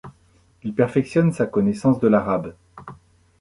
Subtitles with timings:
[0.63, 2.55] Il perfectionne sa connaissance de l'arabe.